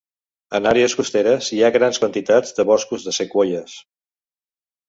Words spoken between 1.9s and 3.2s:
quantitats de boscos de